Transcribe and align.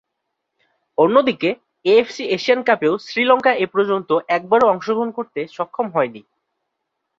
অন্যদিকে, 0.97 1.49
AFC 1.85 2.23
Asian 2.27 2.61
কাপেও 2.63 2.93
শ্রীলঙ্কা 3.05 3.51
এপর্যন্ত 3.65 4.09
একবারও 4.29 4.71
অংশগ্রহণ 4.73 5.09
করতে 5.17 5.39
সক্ষম 5.55 5.87
হয়নি। 5.95 6.21